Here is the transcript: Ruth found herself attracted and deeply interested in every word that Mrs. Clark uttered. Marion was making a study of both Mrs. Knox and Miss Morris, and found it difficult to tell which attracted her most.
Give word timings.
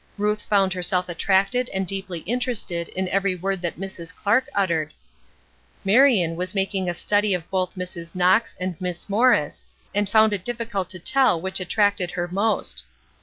Ruth 0.17 0.41
found 0.41 0.73
herself 0.73 1.09
attracted 1.09 1.69
and 1.75 1.85
deeply 1.85 2.21
interested 2.21 2.87
in 2.87 3.07
every 3.09 3.35
word 3.35 3.61
that 3.61 3.77
Mrs. 3.77 4.11
Clark 4.15 4.47
uttered. 4.55 4.95
Marion 5.85 6.35
was 6.35 6.55
making 6.55 6.89
a 6.89 6.95
study 6.95 7.35
of 7.35 7.47
both 7.51 7.75
Mrs. 7.75 8.15
Knox 8.15 8.55
and 8.59 8.75
Miss 8.81 9.07
Morris, 9.09 9.63
and 9.93 10.09
found 10.09 10.33
it 10.33 10.43
difficult 10.43 10.89
to 10.89 10.97
tell 10.97 11.39
which 11.39 11.59
attracted 11.59 12.09
her 12.17 12.27
most. 12.27 12.83